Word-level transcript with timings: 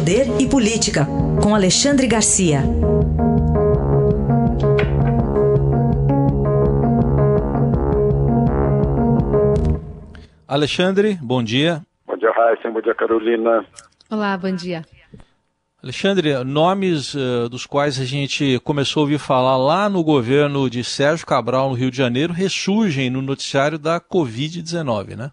Poder 0.00 0.40
e 0.40 0.48
Política, 0.48 1.06
com 1.42 1.54
Alexandre 1.54 2.06
Garcia. 2.06 2.60
Alexandre, 10.48 11.18
bom 11.20 11.42
dia. 11.42 11.82
Bom 12.06 12.16
dia, 12.16 12.30
Raíssa. 12.30 12.70
Bom 12.70 12.80
dia, 12.80 12.94
Carolina. 12.94 13.62
Olá, 14.10 14.38
bom 14.38 14.50
dia. 14.50 14.86
Alexandre, 15.82 16.44
nomes 16.44 17.12
uh, 17.12 17.50
dos 17.50 17.66
quais 17.66 18.00
a 18.00 18.04
gente 18.06 18.58
começou 18.60 19.02
a 19.02 19.04
ouvir 19.04 19.18
falar 19.18 19.58
lá 19.58 19.90
no 19.90 20.02
governo 20.02 20.70
de 20.70 20.82
Sérgio 20.82 21.26
Cabral, 21.26 21.68
no 21.68 21.74
Rio 21.74 21.90
de 21.90 21.98
Janeiro, 21.98 22.32
ressurgem 22.32 23.10
no 23.10 23.20
noticiário 23.20 23.78
da 23.78 24.00
Covid-19, 24.00 25.14
né? 25.14 25.30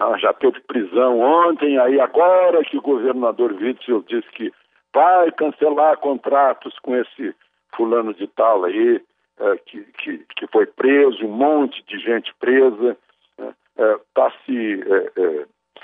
É, 0.00 0.18
já 0.18 0.32
teve 0.32 0.60
prisão 0.62 1.20
ontem, 1.20 1.78
aí 1.78 2.00
agora 2.00 2.64
que 2.64 2.78
o 2.78 2.82
governador 2.82 3.52
Witzel 3.52 4.02
disse 4.08 4.28
que 4.30 4.52
vai 4.94 5.30
cancelar 5.32 5.98
contratos 5.98 6.78
com 6.80 6.96
esse 6.96 7.34
fulano 7.76 8.14
de 8.14 8.26
tal 8.28 8.64
aí, 8.64 8.96
uh, 8.96 9.58
que, 9.66 9.82
que, 9.98 10.24
que, 10.36 10.46
foi 10.48 10.66
preso, 10.66 11.24
um 11.24 11.30
monte 11.30 11.84
de 11.86 11.98
gente 11.98 12.34
presa, 12.40 12.96
está 13.76 14.26
uh, 14.26 14.32
se, 14.44 14.84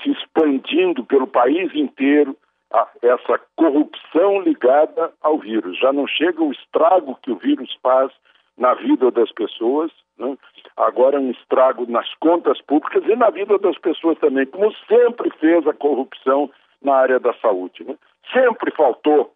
se 0.01 0.11
expandindo 0.11 1.05
pelo 1.05 1.27
país 1.27 1.73
inteiro 1.73 2.35
a, 2.71 2.87
essa 3.01 3.39
corrupção 3.55 4.41
ligada 4.41 5.11
ao 5.21 5.37
vírus. 5.37 5.77
Já 5.79 5.93
não 5.93 6.07
chega 6.07 6.43
o 6.43 6.51
estrago 6.51 7.17
que 7.21 7.31
o 7.31 7.37
vírus 7.37 7.73
faz 7.81 8.11
na 8.57 8.73
vida 8.73 9.11
das 9.11 9.31
pessoas, 9.31 9.91
né? 10.17 10.37
agora 10.75 11.17
é 11.17 11.19
um 11.19 11.31
estrago 11.31 11.85
nas 11.89 12.13
contas 12.15 12.61
públicas 12.61 13.03
e 13.05 13.15
na 13.15 13.29
vida 13.29 13.57
das 13.57 13.77
pessoas 13.77 14.17
também, 14.19 14.45
como 14.45 14.73
sempre 14.87 15.29
fez 15.39 15.65
a 15.67 15.73
corrupção 15.73 16.49
na 16.81 16.95
área 16.95 17.19
da 17.19 17.33
saúde. 17.35 17.83
Né? 17.83 17.95
Sempre 18.31 18.71
faltou, 18.71 19.33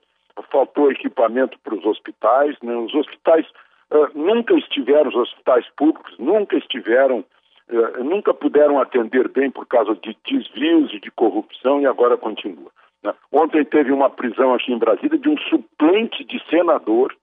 faltou 0.51 0.91
equipamento 0.91 1.57
para 1.59 1.75
os 1.75 1.85
hospitais, 1.85 2.55
né? 2.61 2.75
os 2.75 2.93
hospitais 2.93 3.45
uh, 3.91 4.09
nunca 4.13 4.53
estiveram, 4.55 5.09
os 5.09 5.15
hospitais 5.15 5.65
públicos 5.75 6.13
nunca 6.17 6.57
estiveram, 6.57 7.23
uh, 7.69 8.03
nunca 8.03 8.33
puderam 8.33 8.79
atender 8.79 9.27
bem 9.29 9.49
por 9.49 9.65
causa 9.67 9.95
de 9.95 10.15
desvios 10.25 10.93
e 10.93 10.99
de 10.99 11.11
corrupção 11.11 11.81
e 11.81 11.85
agora 11.85 12.17
continua. 12.17 12.71
Né? 13.03 13.13
Ontem 13.31 13.63
teve 13.65 13.91
uma 13.91 14.09
prisão 14.09 14.53
aqui 14.53 14.71
em 14.71 14.77
Brasília 14.77 15.17
de 15.17 15.29
um 15.29 15.37
suplente 15.37 16.23
de 16.23 16.41
senador? 16.49 17.15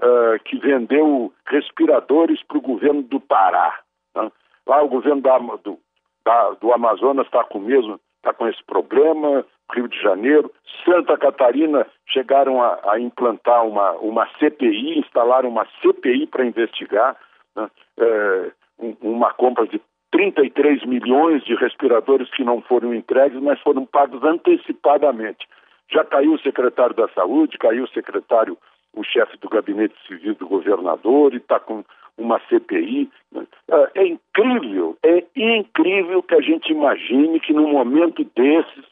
Uh, 0.00 0.42
que 0.44 0.58
vendeu 0.58 1.32
respiradores 1.46 2.42
para 2.42 2.58
o 2.58 2.62
governo 2.62 3.02
do 3.02 3.20
Pará. 3.20 3.80
Né? 4.14 4.30
Lá 4.66 4.82
o 4.82 4.88
governo 4.88 5.22
da, 5.22 5.38
do, 5.38 5.78
da, 6.24 6.50
do 6.52 6.72
Amazonas 6.72 7.26
está 7.26 7.44
com 7.44 7.58
mesmo 7.58 8.00
está 8.18 8.32
com 8.32 8.48
esse 8.48 8.62
problema, 8.64 9.44
Rio 9.72 9.88
de 9.88 10.00
Janeiro, 10.00 10.52
Santa 10.84 11.16
Catarina 11.16 11.86
chegaram 12.06 12.62
a, 12.62 12.78
a 12.92 13.00
implantar 13.00 13.64
uma, 13.66 13.92
uma 13.92 14.26
CPI, 14.38 14.98
instalaram 14.98 15.48
uma 15.48 15.66
CPI 15.80 16.26
para 16.26 16.44
investigar 16.44 17.16
né? 17.56 17.70
uh, 17.98 18.96
uma 19.00 19.32
compra 19.32 19.66
de 19.66 19.80
33 20.10 20.86
milhões 20.86 21.44
de 21.44 21.54
respiradores 21.54 22.30
que 22.30 22.42
não 22.42 22.62
foram 22.62 22.94
entregues, 22.94 23.40
mas 23.40 23.60
foram 23.60 23.84
pagos 23.84 24.22
antecipadamente. 24.22 25.46
Já 25.90 26.04
caiu 26.04 26.34
o 26.34 26.40
secretário 26.40 26.94
da 26.94 27.08
Saúde, 27.08 27.58
caiu 27.58 27.84
o 27.84 27.88
secretário, 27.88 28.56
o 28.98 29.04
chefe 29.04 29.36
do 29.38 29.48
gabinete 29.48 29.94
civil 30.06 30.34
do 30.34 30.46
governador, 30.46 31.32
e 31.32 31.36
está 31.36 31.60
com 31.60 31.84
uma 32.16 32.40
CPI. 32.48 33.10
Né? 33.32 33.46
É, 33.70 34.00
é 34.02 34.06
incrível, 34.06 34.96
é 35.02 35.24
incrível 35.36 36.22
que 36.22 36.34
a 36.34 36.40
gente 36.40 36.72
imagine 36.72 37.40
que 37.40 37.52
num 37.52 37.72
momento 37.72 38.24
desses, 38.36 38.84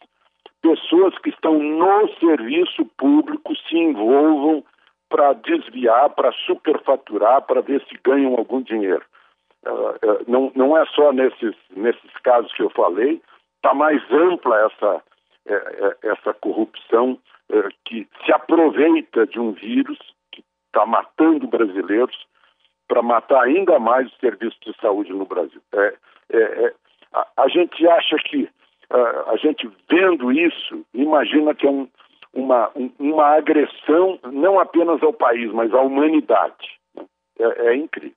pessoas 0.63 1.17
que 1.19 1.31
estão 1.31 1.59
no 1.59 2.09
serviço 2.19 2.85
público 2.97 3.55
se 3.69 3.77
envolvam 3.77 4.65
para 5.09 5.33
desviar, 5.35 6.11
para 6.11 6.33
superfaturar, 6.33 7.43
para 7.43 7.61
ver 7.61 7.81
se 7.89 7.97
ganham 8.03 8.35
algum 8.35 8.61
dinheiro. 8.61 9.05
Uh, 9.65 10.25
não, 10.27 10.53
não 10.55 10.77
é 10.77 10.85
só 10.87 11.13
nesses, 11.13 11.55
nesses 11.75 12.13
casos 12.23 12.53
que 12.53 12.63
eu 12.63 12.71
falei, 12.71 13.21
está 13.57 13.75
mais 13.75 14.03
ampla 14.11 14.67
essa, 14.67 15.03
é, 15.47 15.55
é, 15.55 16.11
essa 16.11 16.35
corrupção 16.35 17.19
é, 17.19 17.36
aproveita 18.57 19.27
de 19.27 19.39
um 19.39 19.53
vírus 19.53 19.99
que 20.33 20.43
está 20.67 20.87
matando 20.87 21.47
brasileiros 21.47 22.17
para 22.89 23.03
matar 23.03 23.43
ainda 23.43 23.79
mais 23.79 24.11
o 24.11 24.19
serviço 24.19 24.57
de 24.65 24.75
saúde 24.81 25.13
no 25.13 25.27
Brasil. 25.27 25.61
É, 25.75 25.95
é, 26.31 26.75
a, 27.13 27.27
a, 27.37 27.49
gente 27.49 27.87
acha 27.87 28.17
que, 28.17 28.49
a, 28.89 29.31
a, 29.33 29.37
gente 29.37 29.71
vendo 29.91 30.33
isso, 30.33 30.85
imagina 30.95 31.55
que 31.55 31.67
é 31.67 31.71
um, 31.71 31.87
uma, 32.33 32.71
um, 32.75 32.91
uma 32.99 33.37
agressão 33.37 34.19
não 34.33 34.59
apenas 34.59 35.03
ao 35.03 35.13
país, 35.13 35.53
mas 35.53 35.73
à 35.75 35.81
humanidade. 35.81 36.79
Né? 36.95 37.05
é 37.39 37.77
incrível. 37.77 38.17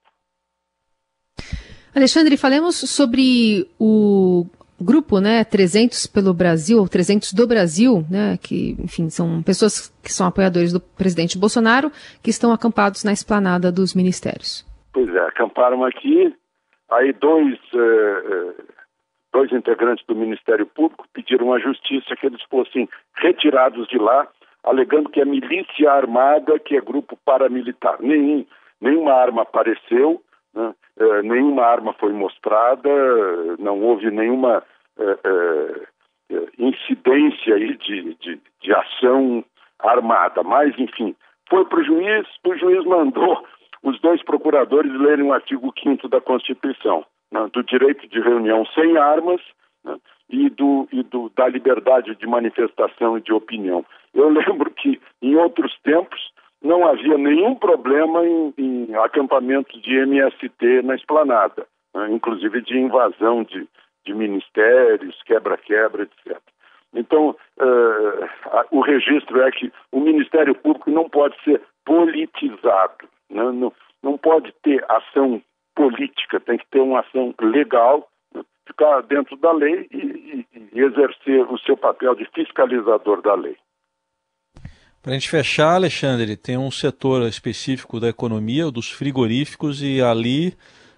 Alexandre, 1.93 2.37
falemos 2.37 2.75
sobre 2.75 3.67
o 3.79 4.45
grupo, 4.81 5.19
né, 5.19 5.43
300 5.43 6.07
pelo 6.07 6.33
Brasil, 6.33 6.79
ou 6.79 6.87
300 6.87 7.33
do 7.33 7.47
Brasil, 7.47 8.05
né, 8.09 8.37
que, 8.41 8.75
enfim, 8.79 9.09
são 9.09 9.43
pessoas 9.43 9.89
que 10.03 10.11
são 10.11 10.27
apoiadores 10.27 10.71
do 10.71 10.79
presidente 10.79 11.37
Bolsonaro, 11.37 11.91
que 12.23 12.29
estão 12.29 12.51
acampados 12.51 13.03
na 13.03 13.11
esplanada 13.11 13.71
dos 13.71 13.93
ministérios. 13.93 14.65
Pois 14.93 15.13
é, 15.13 15.19
acamparam 15.19 15.83
aqui, 15.83 16.33
aí 16.91 17.13
dois, 17.13 17.57
eh, 17.73 18.23
eh, 18.31 18.63
dois 19.31 19.51
integrantes 19.51 20.05
do 20.07 20.15
Ministério 20.15 20.65
Público 20.65 21.05
pediram 21.13 21.53
à 21.53 21.59
justiça 21.59 22.15
que 22.15 22.25
eles 22.25 22.41
fossem 22.49 22.89
retirados 23.15 23.87
de 23.87 23.97
lá, 23.97 24.27
alegando 24.63 25.09
que 25.09 25.21
é 25.21 25.25
milícia 25.25 25.91
armada, 25.91 26.59
que 26.59 26.75
é 26.75 26.81
grupo 26.81 27.17
paramilitar. 27.23 27.97
Nenhum, 28.01 28.45
nenhuma 28.81 29.13
arma 29.13 29.43
apareceu, 29.43 30.21
É, 30.99 31.21
nenhuma 31.21 31.63
arma 31.63 31.93
foi 31.93 32.11
mostrada, 32.11 32.89
não 33.57 33.81
houve 33.81 34.11
nenhuma 34.11 34.61
é, 34.97 35.17
é, 35.23 36.45
incidência 36.57 37.55
aí 37.55 37.77
de, 37.77 38.15
de, 38.15 38.41
de, 38.61 38.73
ação 38.73 39.43
armada, 39.79 40.43
mas 40.43 40.77
enfim, 40.77 41.15
foi 41.49 41.63
para 41.65 41.79
o 41.79 41.83
juiz, 41.83 42.27
o 42.45 42.55
juiz 42.55 42.83
mandou 42.83 43.45
os 43.81 43.99
dois 44.01 44.21
procuradores 44.23 44.91
lerem 44.91 45.25
o 45.25 45.33
artigo 45.33 45.73
5 45.81 46.07
da 46.09 46.19
Constituição, 46.19 47.05
né, 47.31 47.47
do 47.53 47.63
direito 47.63 48.05
de 48.09 48.19
reunião 48.19 48.65
sem 48.75 48.97
armas 48.97 49.41
né, 49.85 49.95
e, 50.29 50.49
do, 50.49 50.85
e 50.91 51.01
do, 51.03 51.31
da 51.33 51.47
liberdade 51.47 52.13
de 52.15 52.27
manifestação 52.27 53.17
e 53.17 53.21
de 53.21 53.31
opinião. 53.31 53.85
Eu 54.13 54.27
lembro 54.29 54.69
que 54.71 54.99
em 55.21 55.35
outros 55.35 55.73
tempos 55.81 56.19
não 56.61 56.85
havia 56.85 57.08
nenhum 57.19 57.55
problema 57.55 58.25
em, 58.25 58.53
em 58.57 58.95
acampamentos 58.95 59.81
de 59.81 59.95
MST 59.95 60.81
na 60.83 60.95
esplanada, 60.95 61.67
né? 61.93 62.09
inclusive 62.11 62.61
de 62.61 62.77
invasão 62.77 63.43
de, 63.43 63.67
de 64.05 64.13
ministérios, 64.13 65.21
quebra-quebra, 65.23 66.03
etc. 66.03 66.37
Então, 66.93 67.35
uh, 67.59 68.29
o 68.71 68.81
registro 68.81 69.41
é 69.41 69.51
que 69.51 69.71
o 69.91 69.99
Ministério 69.99 70.55
Público 70.55 70.89
não 70.89 71.07
pode 71.07 71.35
ser 71.43 71.61
politizado, 71.85 73.07
né? 73.29 73.43
não, 73.51 73.71
não 74.01 74.17
pode 74.17 74.51
ter 74.63 74.83
ação 74.89 75.41
política, 75.75 76.39
tem 76.39 76.57
que 76.57 76.67
ter 76.71 76.79
uma 76.79 77.01
ação 77.01 77.33
legal, 77.39 78.09
né? 78.33 78.41
ficar 78.65 79.01
dentro 79.01 79.37
da 79.37 79.51
lei 79.51 79.87
e, 79.91 80.45
e, 80.55 80.69
e 80.73 80.81
exercer 80.81 81.41
o 81.51 81.57
seu 81.59 81.77
papel 81.77 82.15
de 82.15 82.25
fiscalizador 82.33 83.21
da 83.21 83.35
lei. 83.35 83.57
Para 85.01 85.11
a 85.11 85.13
gente 85.13 85.29
fechar, 85.29 85.75
Alexandre, 85.75 86.35
tem 86.35 86.57
um 86.57 86.69
setor 86.69 87.21
específico 87.23 87.99
da 87.99 88.09
economia, 88.09 88.67
o 88.67 88.71
dos 88.71 88.91
frigoríficos, 88.91 89.81
e 89.81 90.01
ali 90.01 90.53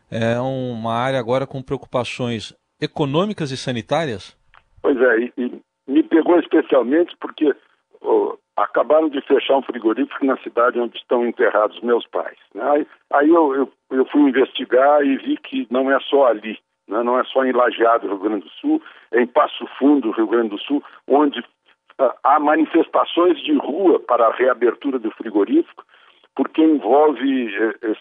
é 0.10 0.40
uma 0.40 0.94
área 0.94 1.20
agora 1.20 1.46
com 1.46 1.62
preocupações 1.62 2.54
econômicas 2.82 3.52
e 3.52 3.58
sanitárias? 3.58 4.36
Pois 4.82 4.98
é, 4.98 5.20
e, 5.20 5.34
e 5.38 5.62
me 5.88 6.02
pegou 6.04 6.40
especialmente 6.40 7.16
porque 7.20 7.56
acabaram 8.58 9.10
de 9.10 9.22
fechar 9.22 9.58
um 9.58 9.62
frigorífico 9.62 10.26
na 10.26 10.38
cidade 10.38 10.80
onde 10.80 10.98
estão 10.98 11.26
enterrados 11.26 11.80
meus 11.82 12.06
pais. 12.08 12.38
Né? 12.54 12.64
Aí, 12.64 12.88
aí 13.12 13.30
eu, 13.30 13.56
eu, 13.56 13.72
eu, 13.92 14.06
fui 14.06 14.22
investigar 14.22 15.04
e 15.04 15.18
vi 15.18 15.38
que 15.38 15.68
não 15.70 15.92
é 15.92 16.00
só 16.00 16.28
ali, 16.28 16.58
né? 16.88 17.04
não 17.04 17.20
é 17.20 17.24
só 17.26 17.44
em 17.46 17.52
Lajeado, 17.52 18.08
Rio 18.08 18.20
Grande 18.20 18.46
do 18.46 18.50
Sul, 18.50 18.82
é 19.12 19.22
em 19.22 19.28
Passo 19.28 19.66
Fundo, 19.78 20.12
Rio 20.12 20.28
Grande 20.28 20.50
do 20.50 20.60
Sul, 20.60 20.84
onde 21.08 21.44
há 22.24 22.40
manifestações 22.40 23.42
de 23.42 23.54
rua 23.54 24.00
para 24.00 24.28
a 24.28 24.34
reabertura 24.34 25.00
do 25.00 25.12
frigorífico, 25.12 25.84
porque 26.36 26.62
envolve 26.62 27.56
eh, 27.56 27.76
eh, 27.82 27.96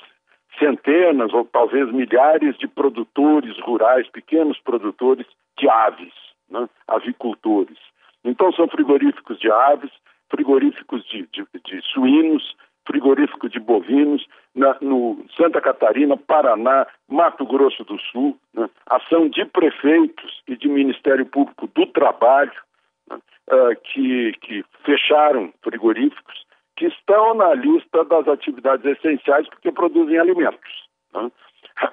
centenas 0.58 1.32
ou 1.32 1.44
talvez 1.44 1.90
milhares 1.92 2.56
de 2.58 2.68
produtores 2.68 3.58
rurais, 3.60 4.08
pequenos 4.08 4.58
produtores 4.60 5.26
de 5.58 5.68
aves, 5.68 6.12
né? 6.48 6.68
avicultores. 6.88 7.78
Então 8.24 8.52
são 8.52 8.68
frigoríficos 8.68 9.38
de 9.38 9.50
aves, 9.50 9.90
frigoríficos 10.28 11.04
de, 11.06 11.28
de, 11.32 11.46
de 11.64 11.82
suínos, 11.82 12.54
frigoríficos 12.86 13.50
de 13.50 13.60
bovinos, 13.60 14.26
na, 14.54 14.76
no 14.80 15.24
Santa 15.36 15.60
Catarina, 15.60 16.16
Paraná, 16.16 16.86
Mato 17.08 17.46
Grosso 17.46 17.84
do 17.84 17.98
Sul, 17.98 18.36
né? 18.52 18.68
ação 18.86 19.28
de 19.28 19.44
prefeitos 19.44 20.42
e 20.46 20.56
de 20.56 20.68
Ministério 20.68 21.24
Público 21.26 21.68
do 21.68 21.86
Trabalho, 21.86 22.52
uh, 23.50 23.76
que, 23.84 24.32
que 24.40 24.64
fecharam 24.84 25.52
frigoríficos 25.62 26.46
que 26.76 26.86
estão 26.86 27.34
na 27.34 27.52
lista 27.54 28.04
das 28.06 28.26
atividades 28.26 28.84
essenciais 28.86 29.46
porque 29.48 29.70
produzem 29.70 30.18
alimentos. 30.18 30.88
Né? 31.12 31.30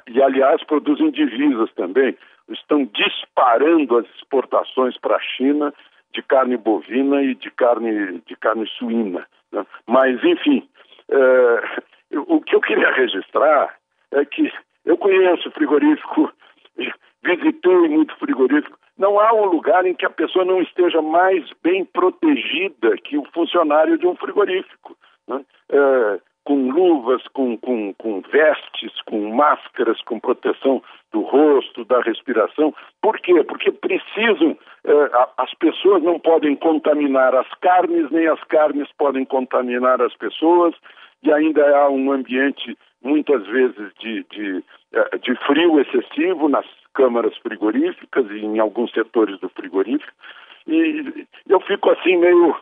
E, 0.08 0.22
aliás, 0.22 0.64
produzem 0.64 1.12
divisas 1.12 1.72
também. 1.74 2.18
Estão 2.50 2.86
disparando 2.86 3.98
as 3.98 4.06
exportações 4.16 4.98
para 4.98 5.18
a 5.18 5.22
China 5.22 5.74
de 6.14 6.22
carne 6.24 6.56
bovina 6.56 7.22
e 7.22 7.36
de 7.36 7.52
carne, 7.52 8.22
de 8.26 8.36
carne 8.38 8.66
suína. 8.78 9.28
Né? 9.52 9.66
Mas, 9.86 10.24
enfim, 10.24 10.68
é, 11.10 12.18
o 12.28 12.42
que 12.42 12.56
eu 12.56 12.62
queria 12.62 12.92
registrar 12.94 13.76
é 14.12 14.24
que 14.24 14.52
eu 14.86 14.98
conheço 14.98 15.52
frigorífico, 15.52 16.32
visitei 17.24 17.90
muito 17.90 18.16
frigorífico. 18.18 18.78
Não 18.98 19.20
há 19.20 19.34
um 19.34 19.50
lugar 19.68 19.86
em 19.86 19.94
que 19.94 20.06
a 20.06 20.10
pessoa 20.10 20.46
não 20.46 20.62
esteja 20.62 21.02
mais 21.02 21.44
bem 21.62 21.84
protegida 21.84 22.96
que 23.04 23.18
o 23.18 23.26
funcionário 23.34 23.98
de 23.98 24.08
um 24.08 24.16
frigorífico. 24.16 24.96
Né? 25.28 25.44
É, 25.70 26.20
com 26.46 26.72
luvas, 26.72 27.22
com, 27.34 27.58
com, 27.58 27.94
com 27.96 28.22
vestes, 28.22 29.02
com 29.06 29.36
máscaras, 29.36 30.02
com 30.04 30.18
proteção 30.18 30.82
do 31.12 31.20
rosto, 31.20 31.84
da 31.84 32.00
respiração. 32.00 32.74
Por 33.02 33.20
quê? 33.20 33.44
Porque 33.44 33.70
precisam, 33.70 34.58
eh, 34.86 35.12
as 35.38 35.54
pessoas 35.56 36.02
não 36.04 36.18
podem 36.18 36.56
contaminar 36.56 37.36
as 37.36 37.50
carnes, 37.60 38.10
nem 38.12 38.28
as 38.28 38.42
carnes 38.46 38.88
podem 38.98 39.26
contaminar 39.26 40.02
as 40.02 40.16
pessoas, 40.16 40.74
e 41.22 41.34
ainda 41.34 41.68
há 41.80 41.90
um 41.90 42.14
ambiente, 42.14 42.78
muitas 43.04 43.46
vezes, 43.46 43.92
de, 44.00 44.26
de, 44.32 44.64
eh, 44.94 45.18
de 45.18 45.36
frio 45.46 45.82
excessivo 45.82 46.48
nas 46.48 46.66
câmaras 46.98 47.38
frigoríficas 47.38 48.26
e 48.32 48.40
em 48.40 48.58
alguns 48.58 48.92
setores 48.92 49.40
do 49.40 49.50
frigorífico. 49.50 50.12
E 50.66 51.28
eu 51.48 51.62
fico 51.62 51.92
assim 51.92 52.18
meio 52.18 52.58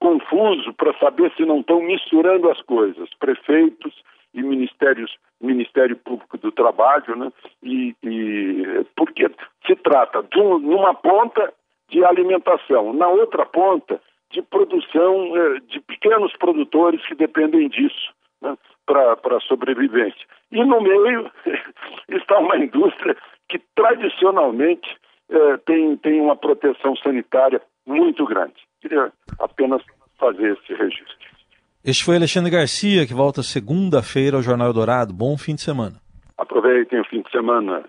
confuso 0.00 0.74
para 0.74 0.92
saber 0.98 1.32
se 1.36 1.46
não 1.46 1.60
estão 1.60 1.80
misturando 1.80 2.50
as 2.50 2.60
coisas, 2.62 3.08
prefeitos 3.20 3.94
e 4.34 4.42
ministérios, 4.42 5.16
Ministério 5.40 5.96
Público 5.96 6.36
do 6.36 6.50
Trabalho, 6.50 7.14
né? 7.16 7.32
E, 7.62 7.94
e 8.02 8.84
porque 8.96 9.30
se 9.66 9.76
trata 9.76 10.22
de 10.24 10.40
um, 10.40 10.58
numa 10.58 10.92
ponta 10.94 11.52
de 11.88 12.04
alimentação, 12.04 12.92
na 12.92 13.08
outra 13.08 13.46
ponta 13.46 14.00
de 14.30 14.42
produção 14.42 15.36
eh, 15.36 15.60
de 15.68 15.80
pequenos 15.80 16.32
produtores 16.36 17.00
que 17.06 17.14
dependem 17.14 17.68
disso 17.68 18.12
né? 18.42 18.58
para 18.84 19.36
a 19.36 19.40
sobrevivência. 19.40 20.26
E 20.50 20.64
no 20.64 20.80
meio 20.80 21.30
está 22.08 22.38
uma 22.38 22.56
indústria 22.56 23.16
que 23.48 23.60
tradicionalmente 23.74 24.88
eh, 25.30 25.56
tem, 25.64 25.96
tem 25.96 26.20
uma 26.20 26.36
proteção 26.36 26.96
sanitária 26.96 27.60
muito 27.86 28.24
grande. 28.26 28.54
Queria 28.80 29.12
apenas 29.38 29.82
fazer 30.18 30.52
esse 30.52 30.74
registro. 30.74 31.16
Este 31.84 32.04
foi 32.04 32.16
Alexandre 32.16 32.50
Garcia, 32.50 33.06
que 33.06 33.14
volta 33.14 33.42
segunda-feira 33.42 34.36
ao 34.36 34.42
Jornal 34.42 34.72
Dourado. 34.72 35.12
Bom 35.12 35.36
fim 35.38 35.54
de 35.54 35.62
semana. 35.62 36.00
Aproveitem 36.36 37.00
o 37.00 37.04
fim 37.04 37.22
de 37.22 37.30
semana. 37.30 37.84